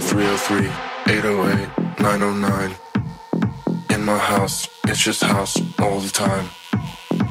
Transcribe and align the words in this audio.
303 0.00 0.66
808 1.12 2.00
909 2.00 2.76
In 3.90 4.04
my 4.04 4.18
house, 4.18 4.68
it's 4.84 5.00
just 5.00 5.22
house 5.22 5.56
all 5.80 6.00
the 6.00 6.10
time. 6.10 6.46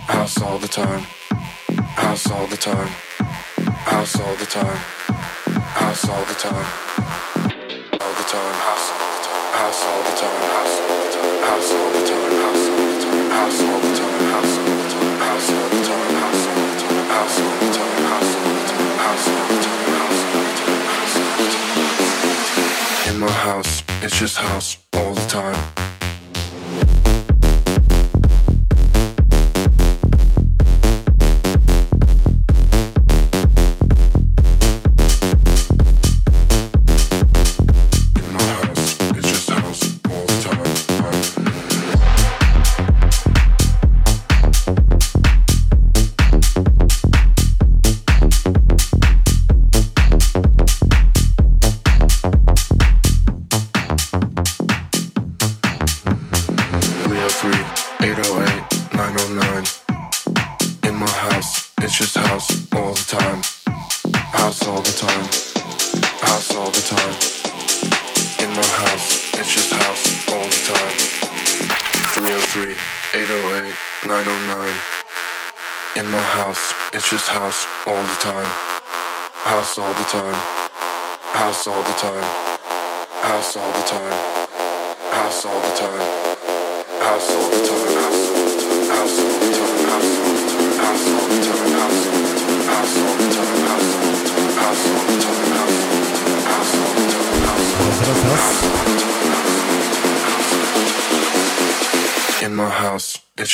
House 0.07 0.41
all 0.41 0.57
the 0.57 0.67
time. 0.67 1.03
House 1.95 2.29
all 2.29 2.47
the 2.47 2.57
time. 2.57 2.89
House 3.91 4.19
all 4.19 4.35
the 4.35 4.45
time. 4.45 4.77
House 5.81 6.07
all 6.09 6.25
the 6.25 6.33
time. 6.33 6.65
All 8.01 8.13
the 8.13 8.27
time. 8.33 8.55
House 8.67 8.91
all 8.97 9.13
the 9.13 9.25
time. 9.27 9.51
House 9.57 9.81
all 9.87 10.03
the 10.03 10.15
time. 10.19 10.41
House 11.47 11.71
all 11.71 11.91
the 11.91 12.05
time. 12.07 12.31
House 12.41 12.69
all 12.69 12.87
the 12.87 13.01
time. 13.03 13.29
House 13.31 13.61
all 13.61 13.79
the 13.79 13.97
time. 13.97 14.06
It's 24.07 24.19
just 24.19 24.37
house 24.37 24.77
all 24.93 25.13
the 25.13 25.27
time. 25.27 25.86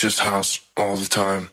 Just 0.03 0.19
house 0.19 0.59
all 0.75 0.97
the 0.97 1.07
time. 1.07 1.49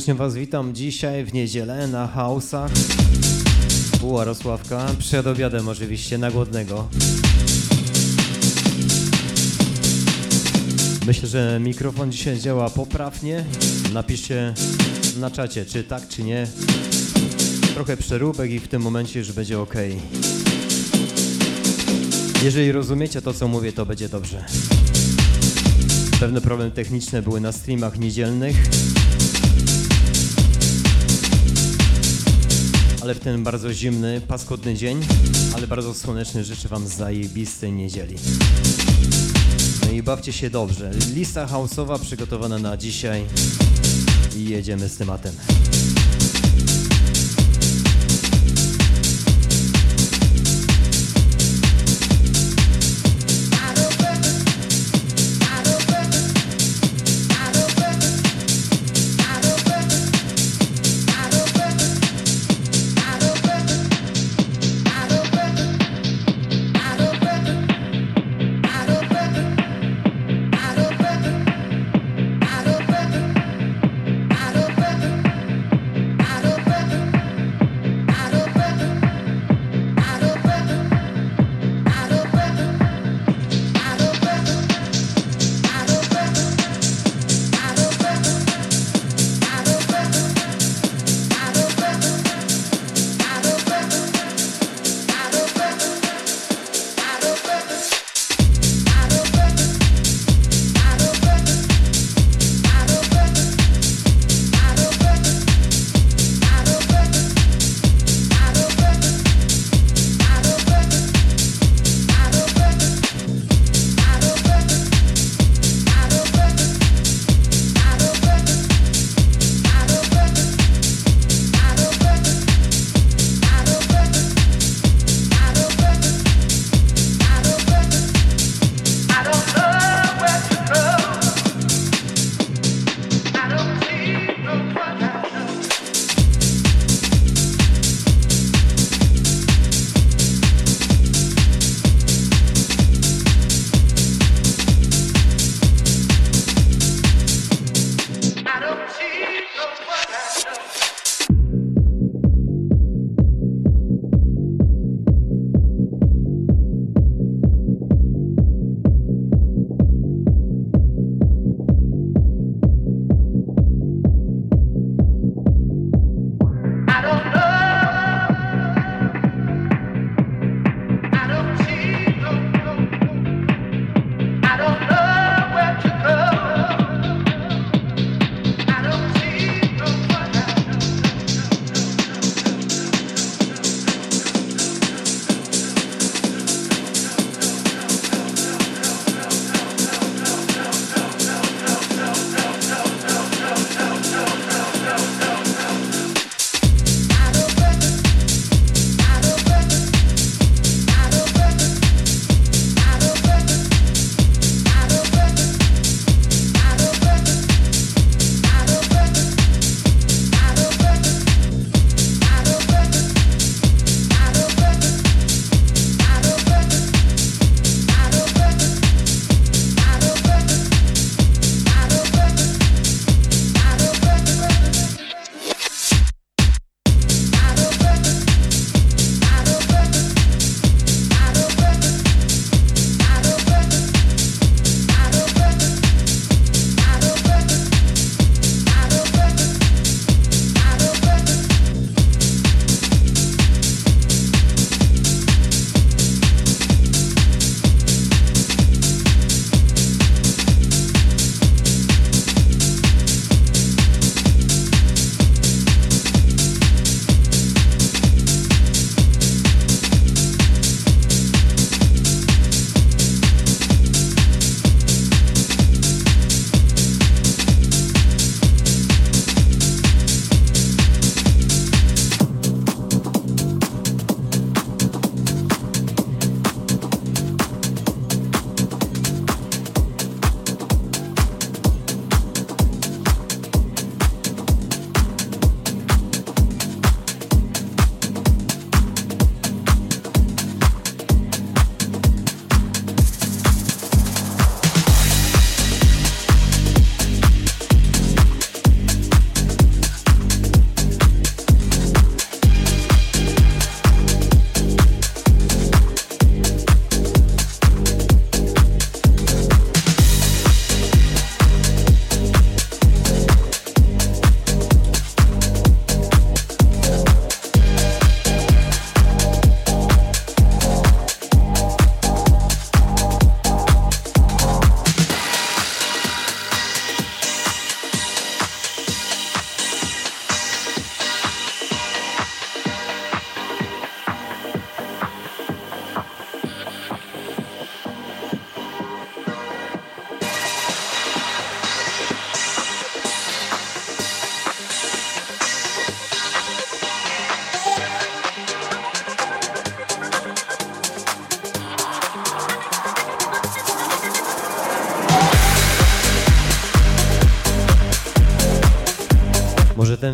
Serdecznie 0.00 0.14
Was 0.14 0.34
witam 0.34 0.74
dzisiaj 0.74 1.24
w 1.24 1.32
niedzielę 1.32 1.86
na 1.86 2.06
hausach. 2.06 2.70
U 4.02 4.18
Jarosławka, 4.18 4.86
przed 4.98 5.26
obiadem 5.26 5.68
oczywiście, 5.68 6.18
na 6.18 6.30
głodnego. 6.30 6.88
Myślę, 11.06 11.28
że 11.28 11.60
mikrofon 11.62 12.12
dzisiaj 12.12 12.38
działa 12.38 12.70
poprawnie. 12.70 13.44
Napiszcie 13.92 14.54
na 15.16 15.30
czacie, 15.30 15.64
czy 15.64 15.84
tak, 15.84 16.08
czy 16.08 16.22
nie. 16.22 16.46
Trochę 17.74 17.96
przeróbek 17.96 18.50
i 18.50 18.60
w 18.60 18.68
tym 18.68 18.82
momencie 18.82 19.18
już 19.18 19.32
będzie 19.32 19.60
ok. 19.60 19.74
Jeżeli 22.44 22.72
rozumiecie 22.72 23.22
to, 23.22 23.34
co 23.34 23.48
mówię, 23.48 23.72
to 23.72 23.86
będzie 23.86 24.08
dobrze. 24.08 24.44
Pewne 26.20 26.40
problemy 26.40 26.70
techniczne 26.70 27.22
były 27.22 27.40
na 27.40 27.52
streamach 27.52 27.98
niedzielnych. 27.98 28.56
Ale 33.02 33.14
w 33.14 33.20
ten 33.20 33.44
bardzo 33.44 33.72
zimny, 33.72 34.20
paskudny 34.28 34.74
dzień, 34.74 35.00
ale 35.54 35.66
bardzo 35.66 35.94
słoneczny 35.94 36.44
życzę 36.44 36.68
Wam 36.68 36.88
zajebistej 36.88 37.72
niedzieli. 37.72 38.16
No 39.86 39.92
i 39.92 40.02
bawcie 40.02 40.32
się 40.32 40.50
dobrze. 40.50 40.90
Lista 41.14 41.46
house'owa 41.46 41.98
przygotowana 41.98 42.58
na 42.58 42.76
dzisiaj 42.76 43.24
i 44.36 44.44
jedziemy 44.44 44.88
z 44.88 44.96
tematem. 44.96 45.32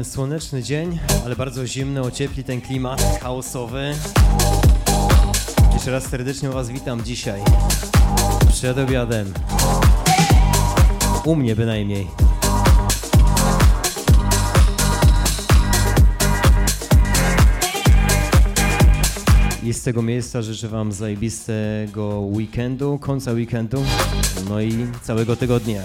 Słoneczny 0.06 0.62
dzień, 0.62 0.98
ale 1.24 1.36
bardzo 1.36 1.66
zimny, 1.66 2.00
ociepli 2.00 2.44
ten 2.44 2.60
klimat 2.60 3.20
chaosowy. 3.22 3.94
Jeszcze 5.72 5.90
raz 5.90 6.04
serdecznie 6.04 6.48
Was 6.48 6.68
witam 6.68 7.04
dzisiaj. 7.04 7.40
Przed 8.48 8.78
obiadem. 8.78 9.32
U 11.24 11.36
mnie 11.36 11.56
bynajmniej. 11.56 12.06
I 19.62 19.74
z 19.74 19.82
tego 19.82 20.02
miejsca 20.02 20.42
życzę 20.42 20.68
Wam 20.68 20.92
zajebistego 20.92 22.20
weekendu, 22.20 22.98
końca 22.98 23.32
weekendu, 23.32 23.84
no 24.48 24.60
i 24.60 24.86
całego 25.02 25.36
tygodnia. 25.36 25.82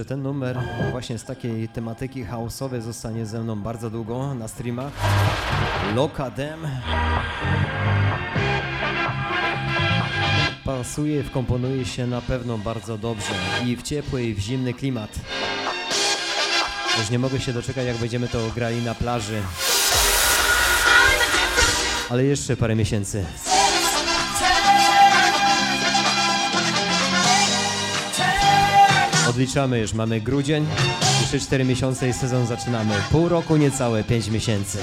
Że 0.00 0.04
ten, 0.04 0.22
numer 0.22 0.58
właśnie 0.90 1.18
z 1.18 1.24
takiej 1.24 1.68
tematyki 1.68 2.24
chaosowej 2.24 2.82
zostanie 2.82 3.26
ze 3.26 3.40
mną 3.40 3.56
bardzo 3.56 3.90
długo 3.90 4.34
na 4.34 4.48
streamach. 4.48 4.92
Lokadem. 5.94 6.68
Pasuje, 10.64 11.22
wkomponuje 11.24 11.84
się 11.84 12.06
na 12.06 12.20
pewno 12.20 12.58
bardzo 12.58 12.98
dobrze 12.98 13.32
i 13.66 13.76
w 13.76 13.82
ciepły, 13.82 14.22
i 14.22 14.34
w 14.34 14.38
zimny 14.38 14.74
klimat. 14.74 15.10
Już 16.98 17.10
nie 17.10 17.18
mogę 17.18 17.40
się 17.40 17.52
doczekać, 17.52 17.86
jak 17.86 17.96
będziemy 17.96 18.28
to 18.28 18.38
grali 18.54 18.82
na 18.82 18.94
plaży. 18.94 19.42
Ale 22.10 22.24
jeszcze 22.24 22.56
parę 22.56 22.76
miesięcy. 22.76 23.24
Odliczamy 29.30 29.78
już, 29.78 29.94
mamy 29.94 30.20
grudzień, 30.20 30.66
3-4 31.32 31.64
miesiące 31.64 32.08
i 32.08 32.12
sezon 32.12 32.46
zaczynamy. 32.46 32.94
Pół 33.10 33.28
roku 33.28 33.56
niecałe, 33.56 34.04
5 34.04 34.28
miesięcy. 34.28 34.78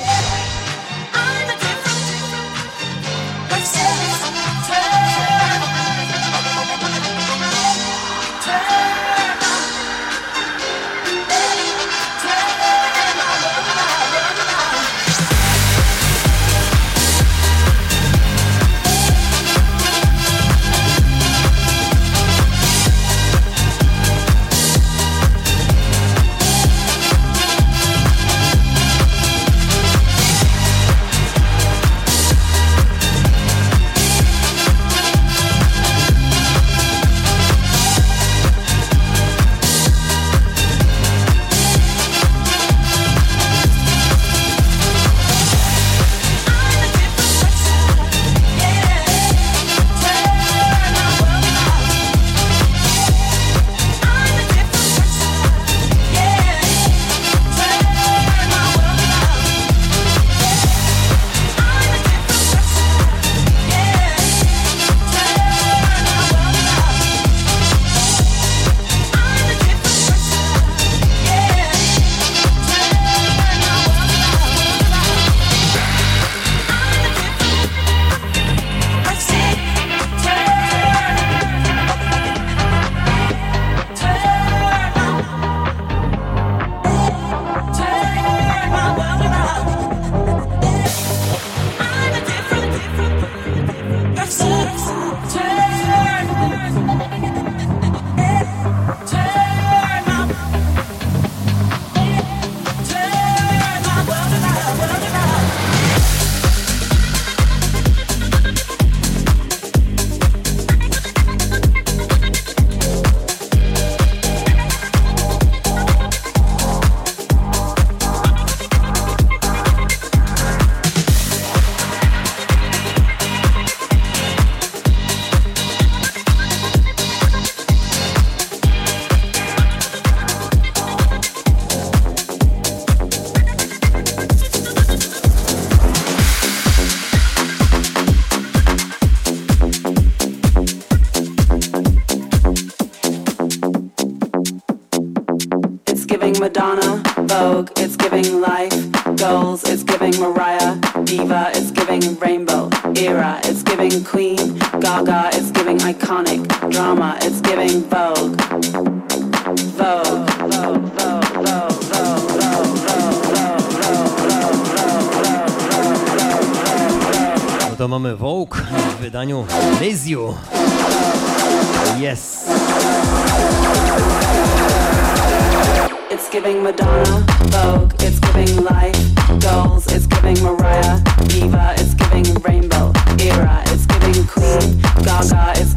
diva, 181.48 181.74
it's 181.78 181.94
giving 181.94 182.34
rainbow. 182.42 182.92
Era, 183.20 183.64
it's 183.68 183.86
giving 183.86 184.26
queen. 184.28 184.82
Gaga, 185.04 185.54
it's 185.56 185.77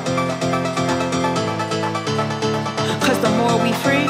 are 3.51 3.61
we 3.61 3.73
free? 3.83 4.07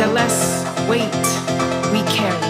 The 0.00 0.08
less 0.12 0.64
weight 0.88 1.26
we 1.92 2.02
carry. 2.10 2.40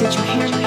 Did 0.00 0.12
you 0.12 0.22
hear 0.22 0.48
me? 0.48 0.57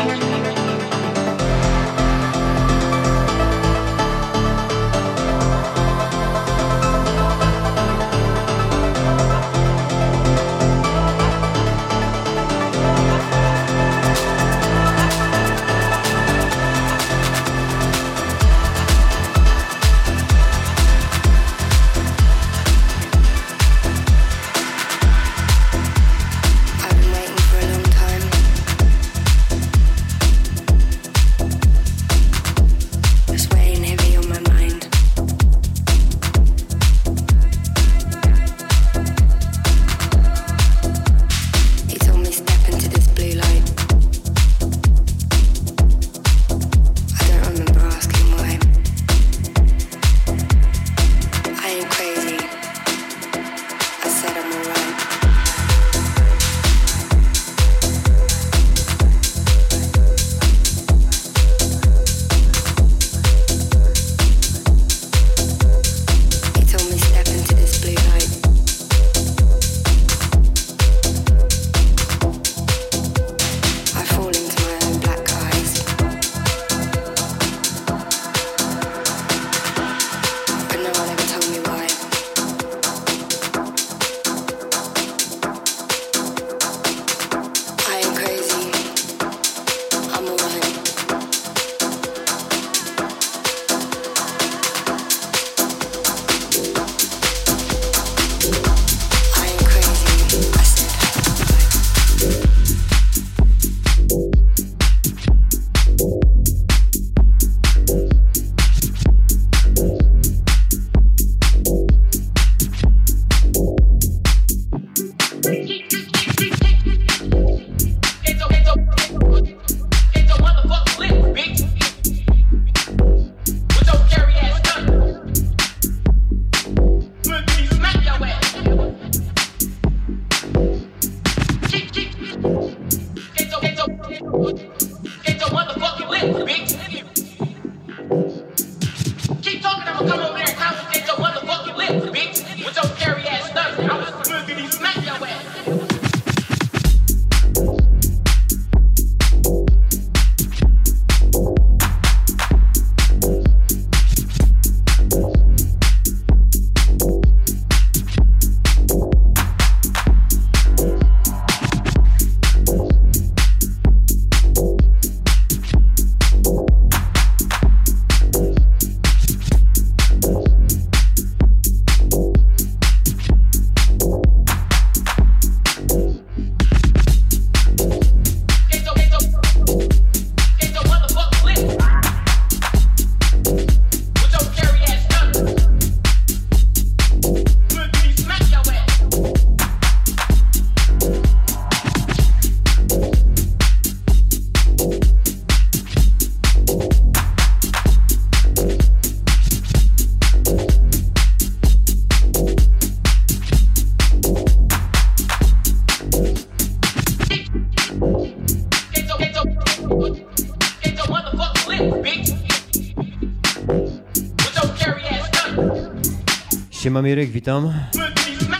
witam 217.32 217.74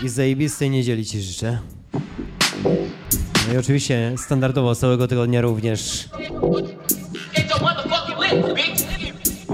i 0.02 0.08
zajebistej 0.08 0.70
niedzieli 0.70 1.06
Ci 1.06 1.20
życzę. 1.20 1.58
No 3.48 3.54
i 3.54 3.56
oczywiście 3.56 4.14
standardowo 4.16 4.74
z 4.74 4.78
całego 4.78 5.08
tygodnia 5.08 5.40
również 5.40 6.08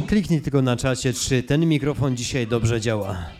kliknij 0.08 0.40
tylko 0.40 0.62
na 0.62 0.76
czacie, 0.76 1.12
czy 1.12 1.42
ten 1.42 1.66
mikrofon 1.66 2.16
dzisiaj 2.16 2.46
dobrze 2.46 2.80
działa. 2.80 3.37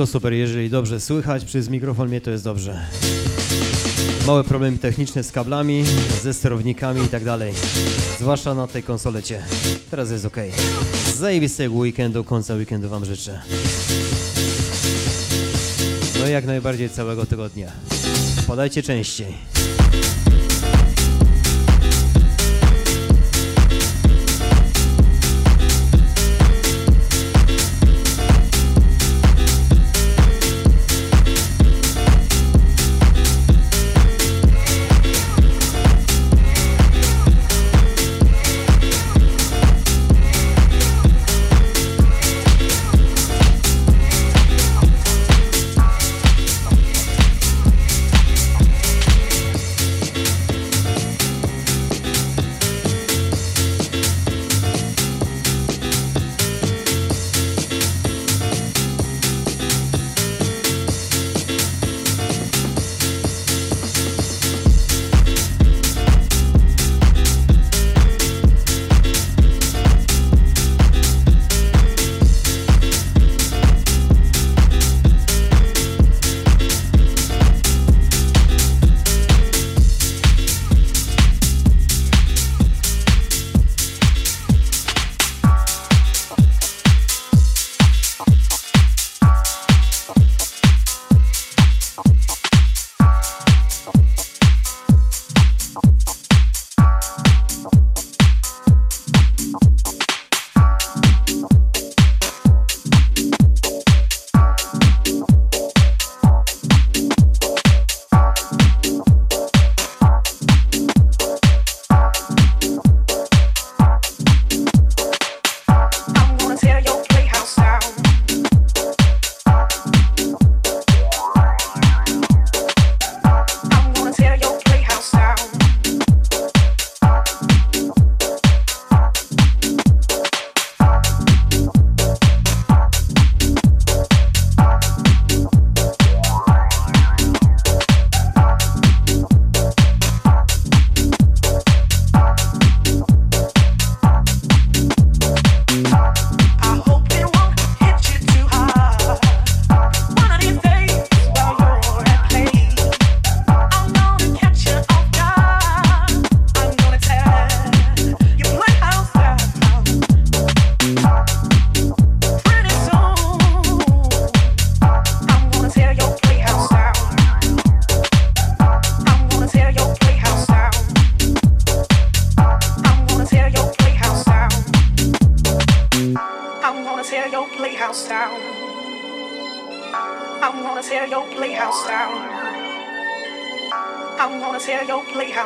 To 0.00 0.06
super, 0.06 0.32
jeżeli 0.32 0.70
dobrze 0.70 1.00
słychać 1.00 1.44
przez 1.44 1.68
mikrofon 1.68 2.08
mnie 2.08 2.20
to 2.20 2.30
jest 2.30 2.44
dobrze. 2.44 2.80
Małe 4.26 4.44
problemy 4.44 4.78
techniczne 4.78 5.22
z 5.22 5.32
kablami, 5.32 5.84
ze 6.22 6.34
sterownikami 6.34 7.04
i 7.04 7.08
tak 7.08 7.24
dalej. 7.24 7.52
Zwłaszcza 8.18 8.54
na 8.54 8.66
tej 8.66 8.82
konsolecie. 8.82 9.42
Teraz 9.90 10.10
jest 10.10 10.24
ok. 10.24 10.36
Zajebistego 11.16 11.74
weekendu, 11.74 12.24
końca 12.24 12.54
weekendu 12.54 12.88
Wam 12.88 13.04
życzę. 13.04 13.40
No 16.20 16.28
i 16.28 16.32
jak 16.32 16.44
najbardziej 16.44 16.90
całego 16.90 17.26
tygodnia. 17.26 17.72
Podajcie 18.46 18.82
częściej. 18.82 19.59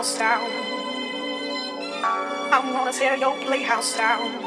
playhouse 0.04 0.18
down. 0.18 0.50
I'm 2.52 2.72
gonna 2.72 2.92
tear 2.92 3.16
your 3.16 3.36
playhouse 3.38 3.96
down. 3.96 4.44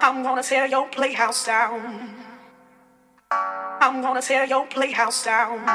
I'm 0.00 0.22
gonna 0.22 0.42
tear 0.42 0.66
your 0.66 0.88
playhouse 0.88 1.44
down. 1.44 2.14
I'm 3.30 4.00
gonna 4.00 4.22
tear 4.22 4.46
your 4.46 4.66
playhouse 4.66 5.24
down. 5.24 5.66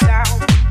Down. 0.00 0.67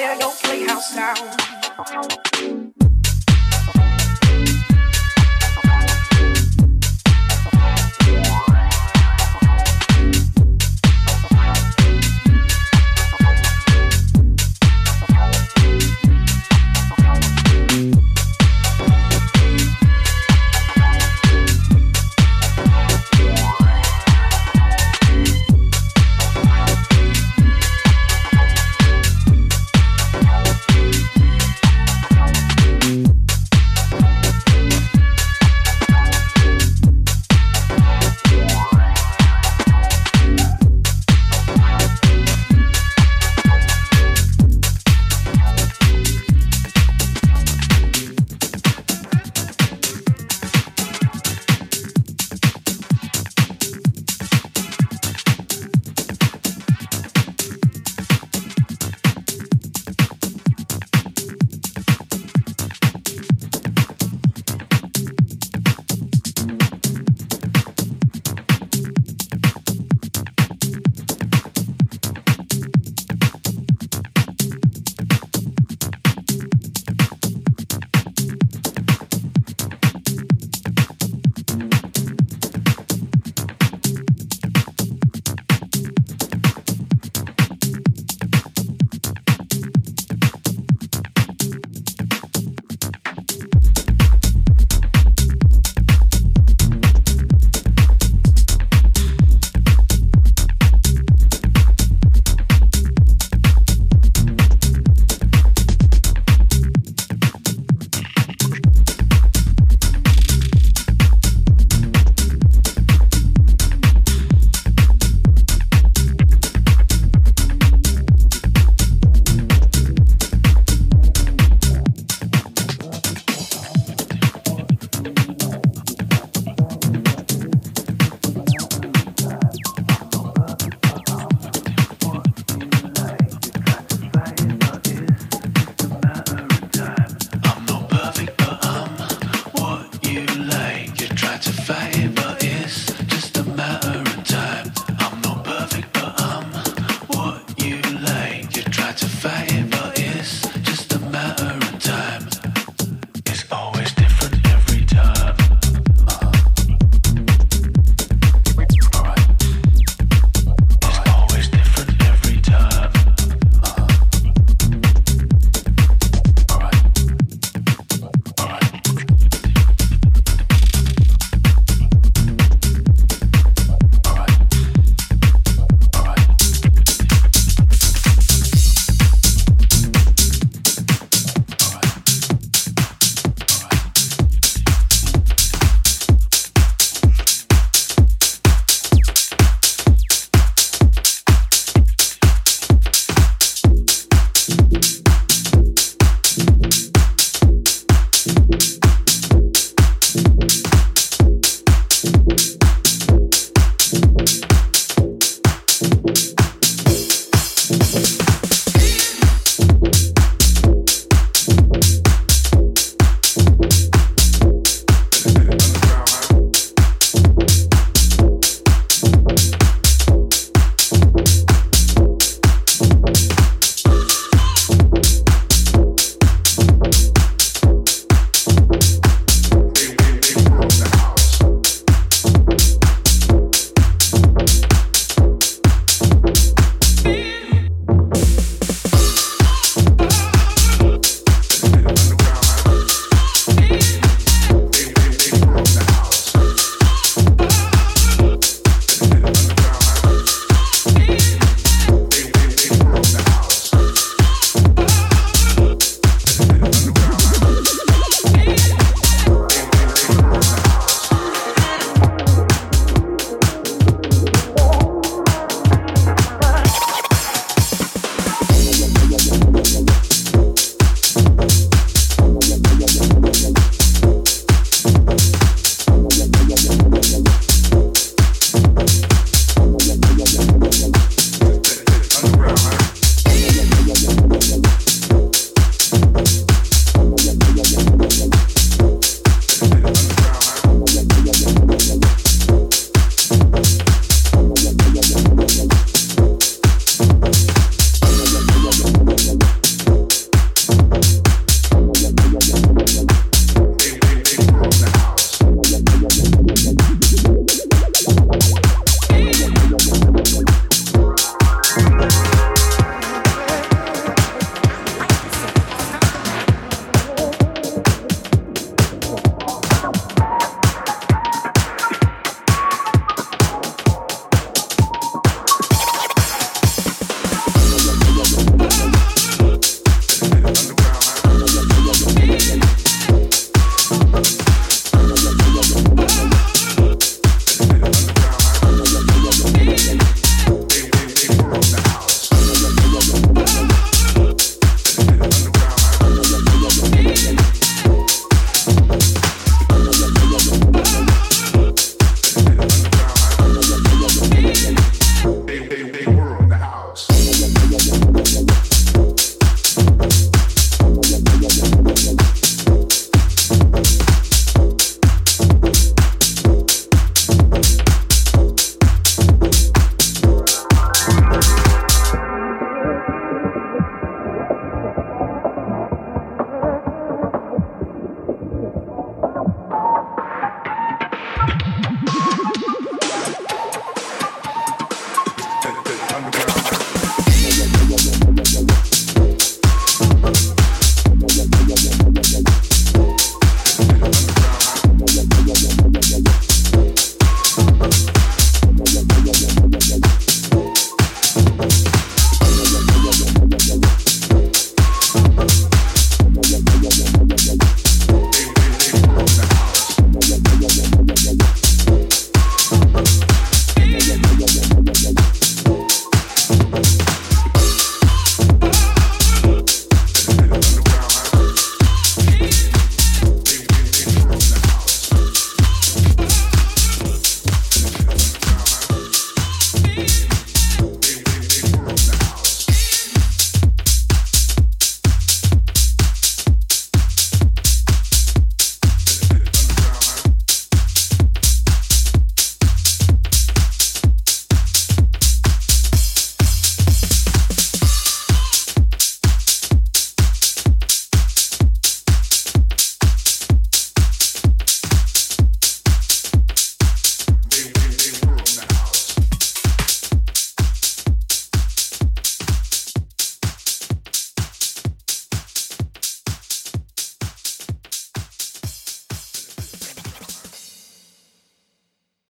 stereo 0.00 0.30
playhouse 0.42 0.94
sound. 0.94 2.59